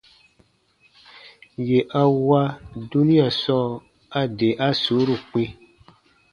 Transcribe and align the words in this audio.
Yè 1.67 1.79
a 2.01 2.03
wa 2.27 2.41
dunia 2.89 3.27
sɔɔ, 3.41 3.71
a 4.19 4.21
de 4.37 4.49
a 4.67 4.67
suuru 4.81 5.15
kpĩ. 5.27 5.43